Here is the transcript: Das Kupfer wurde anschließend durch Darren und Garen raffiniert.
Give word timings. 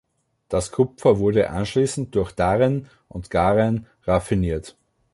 Das 0.49 0.71
Kupfer 0.71 1.19
wurde 1.19 1.51
anschließend 1.51 2.15
durch 2.15 2.31
Darren 2.31 2.89
und 3.07 3.29
Garen 3.29 3.85
raffiniert. 4.05 4.75